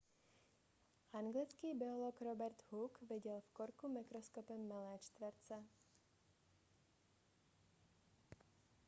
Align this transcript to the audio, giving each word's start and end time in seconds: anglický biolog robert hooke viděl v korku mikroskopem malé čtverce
anglický 1.13 1.73
biolog 1.73 2.21
robert 2.21 2.63
hooke 2.71 3.05
viděl 3.05 3.39
v 3.41 3.49
korku 3.49 3.87
mikroskopem 3.87 4.67
malé 4.67 4.99
čtverce 4.99 5.63